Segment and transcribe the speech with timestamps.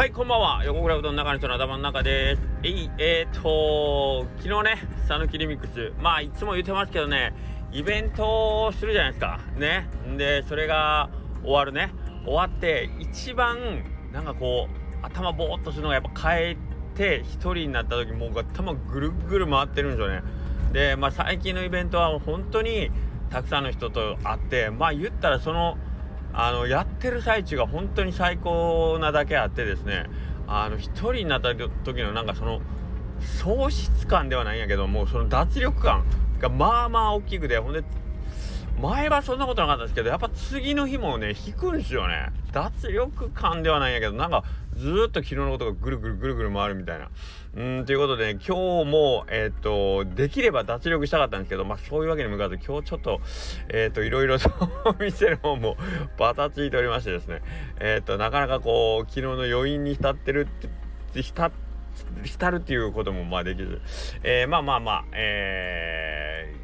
[0.00, 0.64] はい、こんばんは。
[0.64, 2.42] 横倉うどんの中の人の頭の中です。
[2.62, 7.34] えい、えーと、昨日ね、讃岐リミックス、まあ、いつも言ってますけどね、
[7.70, 9.40] イベントをするじゃないですか。
[9.58, 9.90] ね。
[10.16, 11.10] で、それが
[11.42, 11.92] 終わるね。
[12.24, 16.56] 終わって、一番、なんかこう、頭ぼーっとするのがやっぱ変え
[16.94, 20.22] て、一人になった時、もう頭ぐるぐる回ってるんですよね。
[20.72, 22.90] で、まあ、最近のイベントは本当に、
[23.28, 25.76] たくさんの人と会って、まあ、言ったらその、
[26.32, 30.06] あのやってる最中が本当に最高なだけあってですね
[30.46, 32.60] あの一人になった時のなんかその
[33.20, 36.04] 喪失感ではないんやけどもうその脱力感
[36.38, 37.84] がまあまあ大きくてほんで
[38.80, 42.30] 前はそんなことなかったですけどやっぱ次の日もね引くんですよね。
[42.52, 44.42] 脱力感ではないんやけどなんか
[44.80, 47.10] ずっと昨日のことがぐるぐるぐるぐる回るみたいな。
[47.54, 53.20] うんということで、ね、今日も、えっ、とできれば脱力したかったんですけど、まあそういうわけに向かず今日ちょっと、
[53.68, 54.50] えっ、といろいろと
[54.98, 55.76] 店の方も
[56.18, 57.42] バタついておりましてですね、
[57.78, 61.52] えっ、となかなかこう昨日の余韻に浸ってるって浸
[62.24, 63.82] 浸るっていうこともまあできず、
[64.22, 66.54] えー、まあまあまあ、え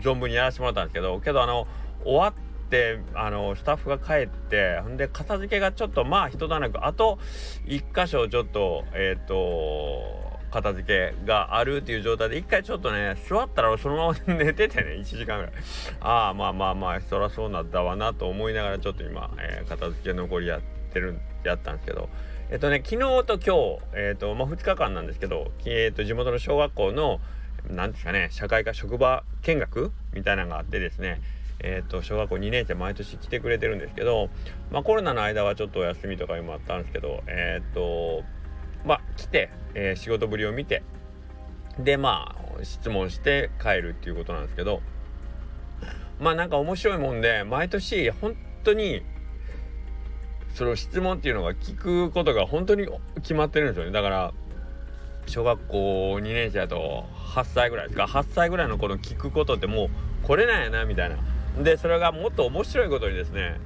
[0.00, 1.66] ー、存分にやらせてもらったんですけどけどあの
[2.04, 2.34] 終わ
[2.64, 7.18] ってあのスタッフが帰ってほんで片付けがちょっとまあ人だなくあと
[7.66, 15.52] 1箇所ちょっとえっ、ー、と片付けがあるっていう状態で一回ちょっとね座ったらそのまま寝ててね 1時間ぐらい。
[16.00, 20.60] ああまあまあまあそりゃそうなったわなと思いながらちょっと今、えー、片付け残りやっ
[20.92, 22.08] てるやったんですけど。
[22.50, 27.20] えっとね昨日と今日えっ、とまあ2日間なんですけどえっ、と地元の小学校の
[27.70, 31.20] 何ですかね社会科職場見学みたいなのがあってですね
[31.60, 34.28] えーと、小学校2年生毎年来てくれてるんですけど、
[34.70, 38.24] まあ、コロナの間はちょっとお休みとかもあったんですけどえっ、ー、と
[38.84, 40.82] まあ来て、えー、仕事ぶりを見て
[41.78, 44.82] でまあ質問して帰るっていうことなんですけど
[46.20, 49.02] まあなんか面白いもんで毎年本当に
[50.54, 53.90] その質問っていうのが聞くことが本当に決まってるんですよね。
[53.90, 54.32] だから
[55.26, 59.88] 小学校2年生だと8歳ぐらいですか8歳ぐらいの子の聞くことってもう
[60.22, 61.16] これなんやなみたいな。
[61.62, 63.60] でそれがもっと面白いことにですね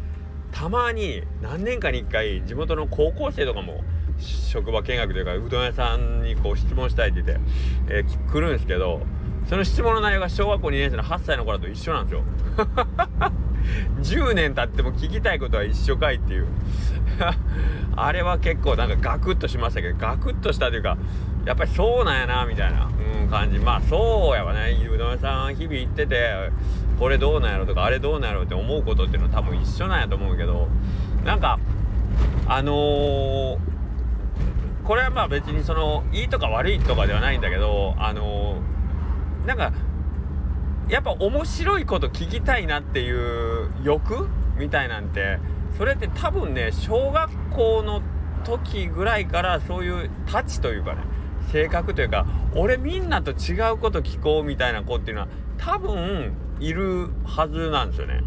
[0.52, 3.82] たまに何年かに1回地元の高校生とかも
[4.18, 7.44] 職場見学というかうどん屋さんにこう質問したいって言って、
[7.88, 9.02] えー、来るんですけど
[9.48, 12.22] その質問の内容が小学校2年生の8歳の頃と一緒なんですよ。
[14.02, 16.46] 10年経っても聞きたいことは一緒かいっていう。
[17.96, 20.96] あれは結構なんかガクッとしましたけどガクッとしたというか
[21.46, 22.90] やっぱりそうなんやなみたいな、
[23.22, 23.58] うん、感じ。
[23.58, 24.76] まあそうやわね。
[24.92, 26.50] うどん屋さん日々行ってて
[26.98, 30.68] これどうなんやろとかあれどうなんやろって思うことっていうのは多分一緒なんやと思うけど
[31.24, 31.58] なんか
[32.46, 33.58] あのー、
[34.84, 39.72] これはまあ別にそのいいとか悪いとかではないんだけどあのー、なんか
[40.88, 45.38] やっぱ面白いこと聞きたいなっていう欲みたいなんて
[45.76, 48.02] それって多分ね小学校の
[48.44, 51.02] 時ぐらいからそういうタチというかね
[51.52, 55.28] 性格というか俺みんなと違うこと聞こうみたいな子っていうのは
[55.58, 58.22] 多分いるはずなんですよね。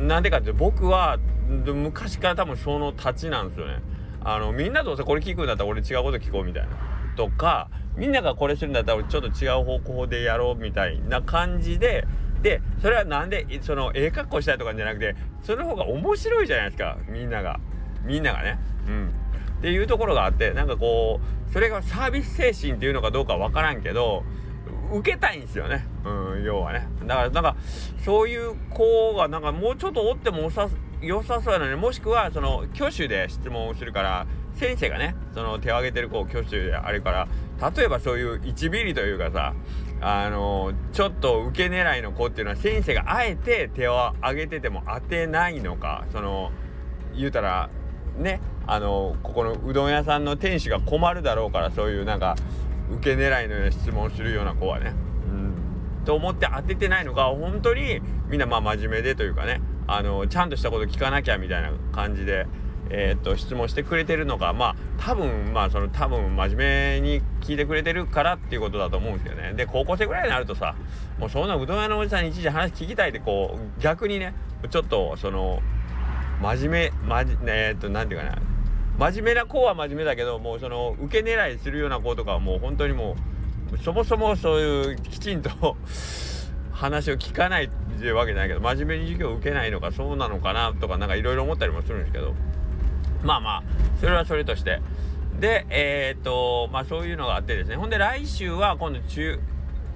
[0.00, 1.18] なんでかって僕は
[1.48, 3.82] 昔から多分その立ちなんですよね。
[4.24, 6.70] あのみんなとこれ聞くんだったら俺違うこと聞こうみたいな。
[7.16, 12.06] とかみんながこれするんだったら俺ちょっと違う方向でやろうみたいな感じで
[12.42, 17.60] でそれはなんでそのええ格好したいとかじゃなくてその方が面白いじゃないですかみんなが
[18.04, 18.58] みんながね。
[18.86, 19.12] うん
[19.58, 24.24] っていうところがあってなんかこうそれがサービス精神っていうのかどうかわからんけど
[24.92, 26.88] 受けたいんですよね、うん、要はね。
[27.06, 27.56] だからなんか
[28.04, 30.50] そういう子がなんかもうちょっとおっても
[31.00, 39.54] 良さそうなのにもしくはその挙手で質問をするから先生がねその手を挙げてる子を挙手であるから例えばそういう1ミリというかさ
[40.00, 46.50] あのちょっと受け狙いの子っていうのは先生があえて手を挙げてても当てないのかその
[47.14, 47.70] 言うたら
[48.18, 52.36] ねあのここのうどん屋さんの店主が困るだろうからそういうなんか
[52.96, 54.94] 受け狙いの質問するような子はね。
[55.26, 62.46] うん、と思って当ててないのが本当にみんなまあ真面目でというかねあのちゃんとしたこと聞かなきゃみたいな感じで。
[62.94, 70.74] えー、っと質問してくれてるのがまあ多分まあその多分真面目に聞いてくれてるからっていうことだと思うんですよねで高校生ぐらいになるとさ
[71.18, 74.34] もうそんなうどん屋のおじさんに一時話聞きたいってこう逆にね
[74.70, 75.62] ちょっとその
[76.42, 78.42] 真面目まじえー、っと何て言うかな
[79.02, 83.16] 真面目な子は真面目だけどもうその受け狙いするような子とかはもう本当にも
[83.72, 85.50] うそもそもそういうきちんと
[86.70, 87.68] 話を聞かないっ
[87.98, 92.32] ていうわけじゃないけど真面目に授業を受けないのかそうなのかなとかなんかいろいろ思ったりもするんですけど。
[93.24, 93.62] まあまあ
[93.98, 94.80] それはそれとして。
[95.40, 97.74] でえー、っとまあそういうのがあってですね。
[97.74, 99.40] ほんで来週は今度中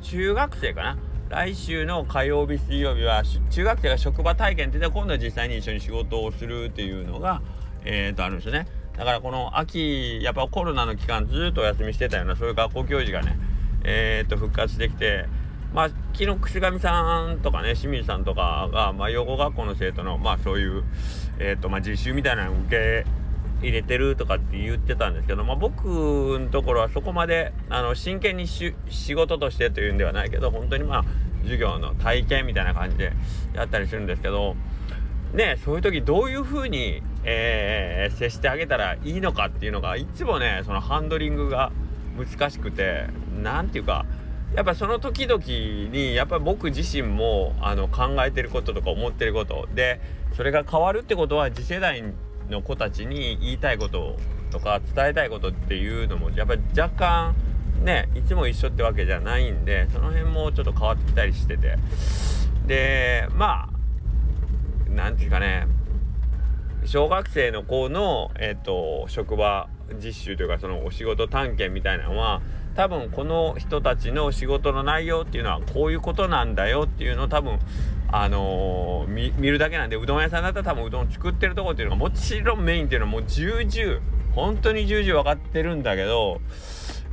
[0.02, 0.98] 中学生かな。
[1.28, 7.40] 来週の火曜日水曜日は中学生が職場体験って言って今度は実際に一緒に仕事をするっていうのが
[7.86, 8.66] えー、とあるんですよね。
[8.96, 12.36] だからこの秋やっぱコロナの期間ずっとお休みしてたような。
[12.36, 13.38] そういう学校教授がね
[13.84, 15.26] えー、っと復活してきて。
[15.74, 20.84] まあ昨日串上さんとかね清水さんとかが、まあ、養護学校の生徒のまあそういう、
[21.38, 23.04] えー、っとまあ、実習みたいなのを受け
[23.60, 28.74] 入れてるとかって言ってたんですけど、まあ、僕のところはそこまであの真剣に仕
[29.14, 31.04] 事としてというんではないけど本当にまあ
[31.42, 33.12] 授業の体験みたいな感じで
[33.54, 34.56] やったりするんですけど
[35.32, 41.72] ねそういう時どういうふうに、えー、接してあげたらいいのかっていうのがいつもねそのハンドリングが
[42.16, 43.06] 難しくて
[43.42, 44.06] 何て言うか
[44.54, 50.00] やっぱその時々にやっぱ僕自身もあの考えてることとか思ってることで
[50.36, 52.02] それが変わるってことは次世代
[52.48, 54.16] の子たちに言いたいこと
[54.50, 57.34] とか伝えたいことっていうのもやっぱり若干
[57.82, 61.76] ねいつも一緒ってわけじゃないんでその辺もちょっと変わってきたりしてて。
[62.66, 63.68] でまあ
[64.90, 65.66] 何て言うかね
[66.86, 69.68] 小学生の子の、えーと、職場
[70.02, 72.42] 実習というかそのお仕事探検みたいなのは
[72.74, 77.58] 多分この人たちの仕事の内容っていうのはこういうことなんだよっていうのを多分
[78.08, 84.00] あのー、見るだけなんでうどん屋さんだったら多分うどん作ってるとこっていうのがもちろんメインっていうのはもう重々
[84.34, 86.40] 本当に重々分かってるんだけど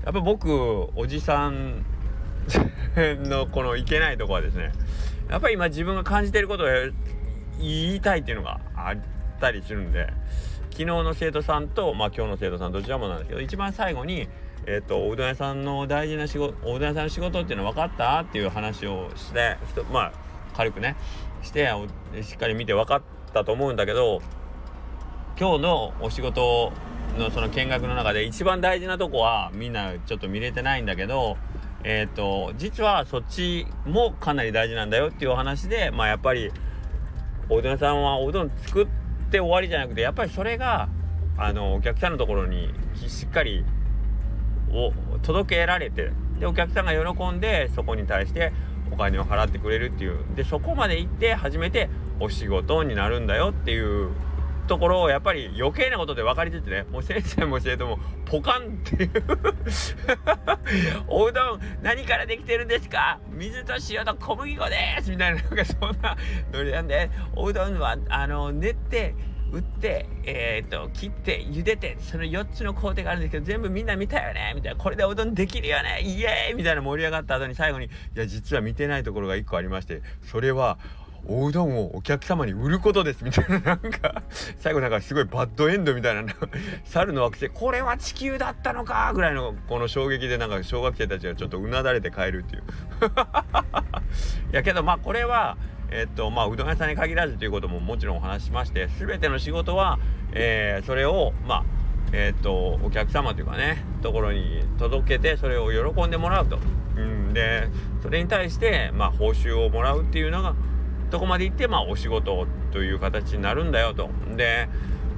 [0.05, 0.51] やっぱ僕
[0.95, 1.85] おじさん
[2.97, 4.71] のこのいけないとこはですね
[5.29, 6.67] やっぱり今自分が感じてることを
[7.59, 8.95] 言いたいっていうのがあ
[9.43, 10.07] ったりするんで
[10.71, 14.29] 昨日の生徒さんと、まあ、今日の生徒さんどちらもなんですけど一番最後に
[14.65, 19.57] え、ー、とうどん屋さんの大事な仕事おうどん屋さんの仕事っていうの分かったっていう話をして
[19.91, 20.13] まあ
[20.55, 20.95] 軽くね
[21.41, 21.69] して
[22.21, 23.01] しっかり見て分かっ
[23.33, 24.21] たと思うんだけど
[25.37, 26.71] 今日のお仕事
[27.17, 31.37] のその見学の中で一番大事なとこはみんなちょっと見れてないんだけど
[31.83, 36.51] えっ、ー、と実はそっちもかなり大事なんだよっていうお話でまあやっぱり
[37.49, 39.02] おうどん屋さんはおうどん作って
[39.39, 40.89] 終わりじゃなくてやっぱりそれが
[41.37, 42.69] あのお客さんのところに
[43.07, 43.65] しっかり
[44.71, 44.91] を
[45.21, 48.51] 届けられてでお客さんが喜んでそこに対して
[48.91, 50.19] お金を払ってくれるっていう。
[50.35, 51.89] でそこまで行って初めて
[52.19, 54.11] お仕事になるんだよっていう
[54.67, 59.11] ところをやっぱり余計なことで分かりつつねもう先生も生徒もポカンっていう。
[61.07, 63.19] おうどん何からできてるんですか？
[63.31, 65.11] 水と塩と小麦粉です！
[65.11, 66.17] みたいななんかそんな
[66.51, 67.09] ノリなんで。
[67.35, 69.15] おうどんはあの練って
[69.51, 74.51] 打って、えー、っと、切って、茹でて、その4つの工程があるんですけど、全部みんな見たよね？
[74.55, 74.79] みたいな。
[74.79, 76.01] これでおうどんできるよね？
[76.01, 76.55] イエーイ！
[76.55, 80.79] みたいな盛り上がった後に最後に、いや、実は見てないところが1個ありまして、それは、
[81.27, 84.23] おうどんをお客様に売ることですみたいななんか
[84.59, 86.33] 最後なんかすごいバッドエンドみたいな
[86.83, 92.63] 猿の惑星これは地球だったのかぐらいのこの衝撃でなんか小学生たちがちょっとうなだれて帰るっていう。
[94.51, 95.57] いやけどまあこれは
[95.91, 99.99] えっとまあうどん屋さんに限らずということももちろんお話しまして全ての仕事は、
[100.33, 101.63] え、それをまあ
[102.11, 106.59] えっとお客様というかねところに届けてそれを喜んでもらうと、
[106.97, 107.69] うん、で
[108.01, 110.55] それに対してまあ報酬をもらうっていうのが
[111.13, 114.09] とこまで行ってまあお仕事という形になるんだよと。
[114.35, 114.67] で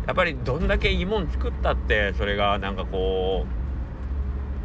[0.06, 3.45] やっぱりどんだけいいもん作ったってそれがなんかこ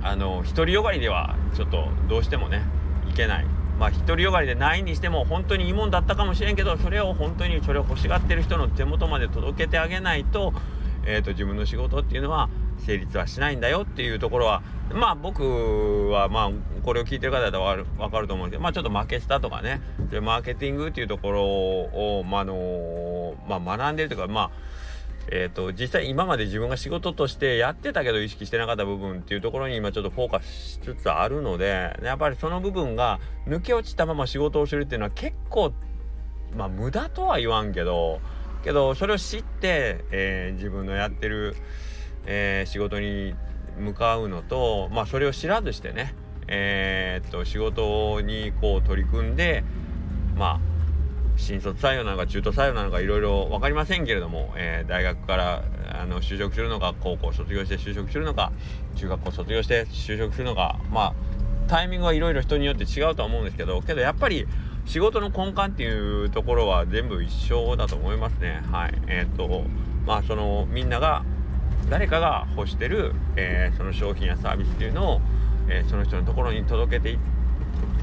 [0.02, 2.64] うあの独りよがりではちょっとどうしてもね
[3.08, 3.46] いけない。
[3.78, 10.52] まあ独りよがりでないにしても本当にいいもんだったかもしれんけどそれを本当にそれを欲しがってる人の手元まで届けてあげないと,、
[11.06, 16.50] えーと、自分の仕事っていうのは成立はしないんだよっていうところはまあ僕はまあ
[16.82, 24.50] これを聞いてる方だと分かると思うんですけどまあちょっと負けしたとかねでマーケティングっていうところを、まあのまあ、学んでるというかまあ
[25.32, 35.72] えーと、実際今まで自分が仕事としてやってたけど意識してなかった部分っていうところに今ちょっとフォーカスしつつあるのでやっぱりその部分が抜け落ちたまま仕事をするっていうのは結構
[36.56, 38.20] まあ無駄とは言わんけど
[38.64, 41.56] けどそれを知って、えー、自分のやってる、
[42.26, 43.34] えー、仕事に
[43.78, 46.14] 向かうのとまあそれを知らずしてね
[46.48, 49.64] えー、っと仕事にこう取り組んで
[50.36, 50.60] まあ
[51.36, 58.52] 新卒採用なのか中途採用なのかいろいろ分かりませんけれども、えー、大学からあの就職するのか高校卒業して就職するのか
[58.96, 61.14] 中学校卒業して就職するのかまあ
[61.68, 64.46] タイミングはいろいろ人によって違うとは思うんですけどけどやっぱり
[64.86, 68.60] 仕事の根幹っていうところは全部一緒だと思いますね。
[68.72, 68.94] はい。
[69.06, 69.62] えっ、ー、と
[70.04, 71.24] まあそのみんなが
[71.90, 75.20] 誰かが欲してる、えー、その商品やサービスっていうのを、
[75.68, 77.18] えー、その人のところに届けていっ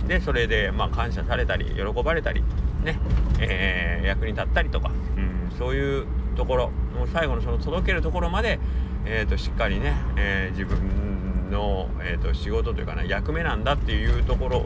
[0.08, 2.44] てそれでまあ感謝されたり喜ばれたり
[2.84, 3.00] ね、
[3.40, 8.60] えー、役に立ったりとか、うん、そういうところもう最後のその届けるところまで、
[9.06, 14.66] えーと、しっかりね、え、自分の、えーと、仕事というかな役目なんだっていうところ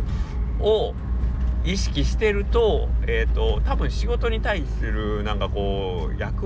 [0.59, 0.93] を
[1.63, 6.45] 意識してると,、えーと、多分仕事に対するなんかこう役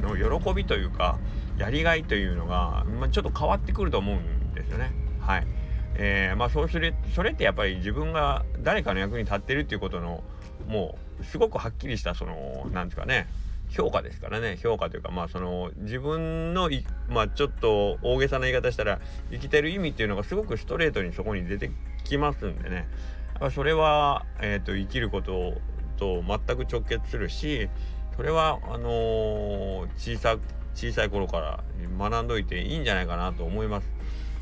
[0.00, 1.18] の喜びというか
[1.56, 4.92] やりがいというのが、まあ、ちょっと変わってくると思うんですよね。
[5.20, 5.46] はい。
[5.94, 10.22] えー、まあそうするそれってやっぱり自分が誰かの役に立ってるっていうことの
[10.66, 13.28] もうすごくはっきりしたその何ですかね
[13.68, 14.58] 評価ですからね。
[14.62, 16.70] 評価というかまあその自分の
[17.08, 21.70] まあちょっと大げさな言い方したら生きてる意味っていうのがすごくストレートにそこに出て
[22.04, 22.76] きますんでね。
[22.76, 25.54] やっぱそれは、えーと、生きること
[25.96, 27.68] と全く直結するし
[28.16, 30.36] それはあのー、小さ
[30.74, 31.64] 小さい頃から
[31.98, 33.90] 学んどいていいんじゃないかなと思います。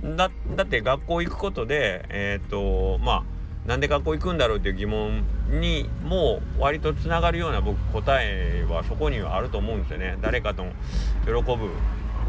[0.02, 5.22] だだって学校行くことでえっ、ー、とまあなんで学校行くんだろうっていう疑問
[5.60, 10.64] にも割とつながるような僕答えはそこにはあると思うんですよね誰かと
[11.26, 11.70] 喜ぶ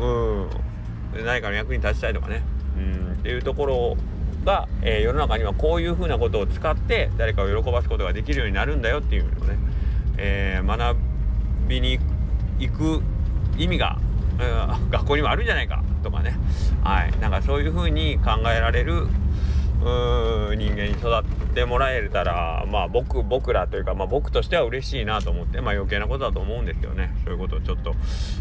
[0.04, 2.44] うん何かの役に立ちたいとかね
[2.78, 3.98] うんっていうところ
[4.44, 9.58] が、えー、世の中にはこういうふうなことを使って誰かを喜ばすことができるようになるんだよっていうのをね、
[10.18, 10.98] えー、学
[11.68, 12.00] びに
[12.60, 13.02] 行く
[13.64, 13.98] 意味が、
[14.40, 16.38] うん、学校にもあるんじゃないかとかね。
[16.84, 17.20] はい。
[17.20, 19.08] なんかそういうふうに考えられる
[19.84, 27.16] う人間に育ってもらえたらまあ僕僕らというか、まあ、僕としては嬉しいなと思ってまあ余計なことだと思うんですけどね。
[27.24, 27.96] そういうことをちょっと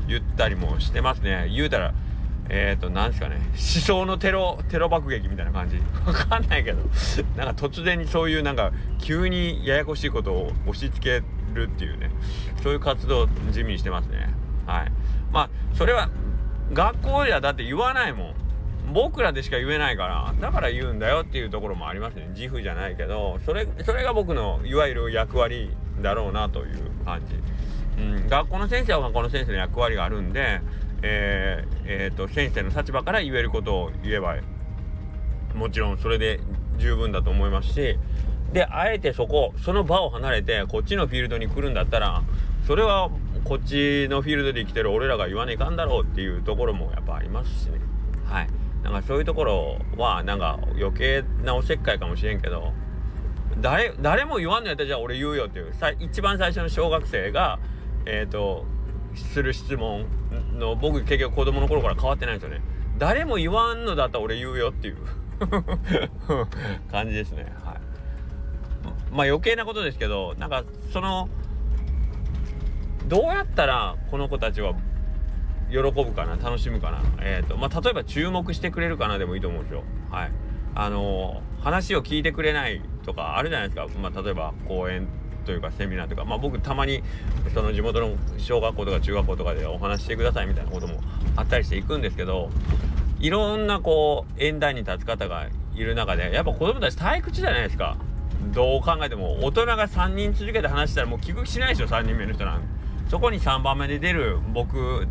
[0.06, 1.48] 言ったりもしてますね。
[1.54, 1.94] 言うたら
[2.50, 3.36] えっ、ー、と何ですかね。
[3.36, 5.78] 思想のテロテロ爆撃みたいな感じ。
[6.06, 6.78] わかんないけど。
[7.36, 11.24] なんか突然にそういうなんか急にややこしいことを押し付け
[11.54, 12.10] るっていうね。
[12.62, 14.28] そういう活動を地味にしてますね。
[14.70, 14.92] はい。
[15.32, 16.08] まあそれは
[16.72, 18.34] 学校ではだって言わないもん。
[18.92, 22.28] 僕らでしか言えないからだから言うんだよっていうところもありますね。
[22.34, 25.70] 自負じゃないけどそれそれが僕のいわゆる役割
[26.02, 30.60] だろうなという感じ、うん、学校の先生は学校の先生の役割があるんで、
[31.02, 34.36] えーえーと、先生の立場から言えることを言えば
[35.54, 36.40] もちろんそれで
[36.78, 37.98] 十分だと思いますし
[38.52, 42.22] であえてそこその場を離れてこっちのフィールドに来るんだったら
[42.66, 43.10] それは
[43.44, 47.80] こっちのフィールドで生きてる俺らが言わねえかんだろうっていうところもやっぱありますしね。
[48.26, 48.48] はい。
[48.82, 52.72] なんかそういうところはなんか余計なおせっかいかもしれんけど
[53.60, 57.58] 誰誰も言わんのやったらじゃあ俺言うよっていうさ一番最初の小学生が
[58.06, 58.64] えっ、ー、と
[59.14, 60.06] する質問
[60.58, 62.62] の僕結局子供の頃から変わってないんですよね。
[62.98, 64.96] 誰も言わんのだったら俺言うよっていう。
[66.92, 67.52] 感じですね。
[67.64, 67.89] はい。
[69.10, 71.28] まあ余計なことですけどなんかその
[73.08, 74.74] どうやったらこの子たちは
[75.70, 79.84] 喜ぶかな楽しむかなえ、ー、とまあ例えば注目してくれるかなでもいいと思うんですよ。
[80.10, 80.32] はい。
[80.74, 83.98] あのー、話を聞いてくれないとかあるじゃないですか。
[83.98, 85.08] まあ例えば講演
[85.44, 86.24] というかセミナーとか。
[86.24, 87.02] まあ僕たまに
[87.54, 91.00] その地元の小学校とか中学校とかでお話してくださいみたいなことも
[91.36, 92.50] あったりしていくんですけど
[93.18, 97.96] いろんなこう演壇に立つ方がいる中でやっぱ子供たち退屈じゃないですか。
[98.52, 102.62] どう考えても大人が3人続けて話したらもう聞く気しないですよ3人目の人なん
[103.08, 105.06] そこに3番目で出る僕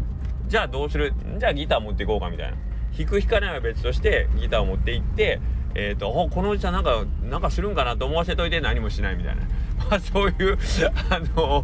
[0.47, 1.13] じゃあどうする？
[1.37, 2.57] じゃあギター持っていこうかみたいな。
[2.97, 5.39] 弾く弾かないは別としてギターを持って行って
[5.75, 9.43] えっ、ー、とこのおじさんなんかなんかするんかなと思わせといて何もしないみたいな。
[9.89, 10.57] まあそういう
[11.09, 11.63] あの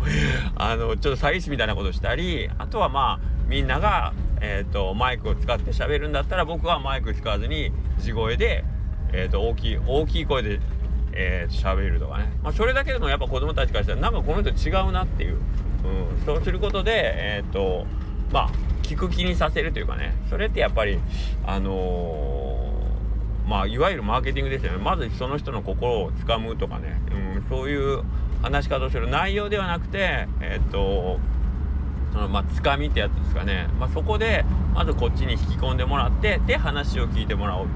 [0.55, 8.63] あのちょっと詐欺師みたいなことしたりあとはまあみんながえっ、ー、とマイクを使って喋るんだったら僕はマイク使わずに地声で
[9.11, 10.59] えっ、ー、と大きい大きい声で
[11.15, 17.85] えー、喋るとかね、まあ、それだけでもやっぱ子供たちからしたらなんかこの人違うなっていう、うん、そうすることでえっ、と
[18.31, 18.49] まあ
[18.83, 20.13] 聞く気にさせるというかね。
[20.29, 20.99] それってやっぱり
[21.45, 24.77] あのー、まあいわゆるマーケティングですよね。
[24.77, 27.01] まずその人の心をつかむとかね、
[27.35, 28.03] うん、そういう
[28.43, 29.07] 話し方をする。
[29.07, 31.19] 内容ではなくてえっ、と
[32.13, 37.73] そのまあつかみってやつですかね、まあ、そこでまずこっちに引き込んでもらってで話を聞いてもらおうと。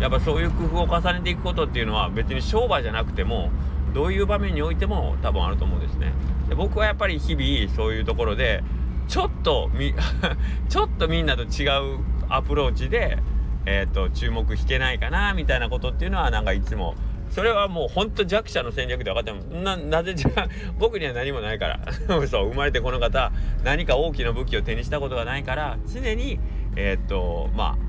[0.00, 3.50] やっぱそういう工夫を重ねていくことっていうのは別に商売じゃなくても
[3.94, 6.12] どういう場面においても多分あると思うんですね。
[6.48, 8.62] で僕はやっぱり日々そういうところで
[9.08, 9.94] ちょっとみ
[10.68, 13.18] ちょっとみんなと違うアプローチで、
[13.66, 16.94] えーと、注目引けないかなみたいなことっていうのはなんかいつも。
[17.30, 21.80] それはもうほんと弱者の戦略で分かってもな なぜじゃ僕には何もないから。
[22.26, 23.32] そう生まれてこの方
[23.64, 26.40] 何か大きな武器を手にしたことがないから常に
[26.74, 27.87] えっ、ー、とまあ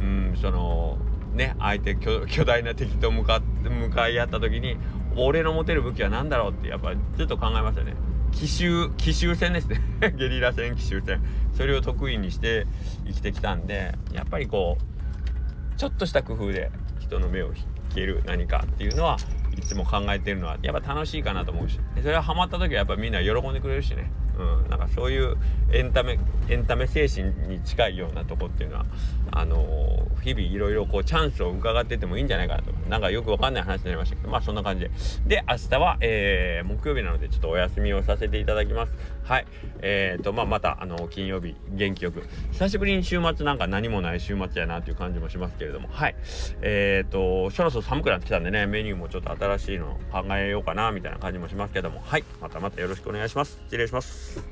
[0.00, 0.98] うんその
[1.34, 4.76] ね相手巨大な敵と向か向かい合った時に
[5.16, 7.94] 俺の持てる武器は何だろうってやっぱずっと考えましたね。
[8.32, 9.80] 奇襲奇襲戦ですね。
[10.16, 11.20] ゲリラ戦奇襲戦。
[11.54, 12.66] それを得意にして
[13.06, 17.64] 生きてきたんでやっぱりこうちょっとした工夫で人の目を引
[17.94, 19.16] ける何かっていうのは
[19.56, 21.80] いつも考えてるのはやっぱ楽しいかなと思うし。
[22.00, 25.36] それはハマった時はやっぱみんな喜んでくれるしね、うん、なんかそういう
[25.72, 26.18] エンタメ
[26.48, 28.86] エンタメ精神に近いようなとこっていうのは
[29.30, 32.72] あのー、日々いろいろチャンスを伺っててもいいんじゃないかなと。
[32.90, 34.90] なんかよくわかんない話になりましたけどまあそんな感じで。
[35.26, 38.92] で明日は、えー、木曜日なのでちょっとお休みをさせていただきます。
[39.22, 39.46] はい。
[39.80, 42.22] えーとまあまたあの金曜日元気よく。
[42.52, 45.88] 久しぶりに週末なんか何もない週末やなっていう感じもしますけれども。
[45.90, 46.16] はい。
[46.60, 52.00] えーとそろそろ寒くなってきたんでねメニューもちょっと新しいの考えようかなみたいな感じもしますけども。
[52.00, 52.24] はい。
[52.40, 53.60] またまたよろしくお願いします。
[53.64, 54.44] 失礼します。